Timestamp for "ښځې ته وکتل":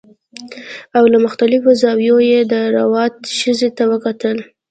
3.39-4.37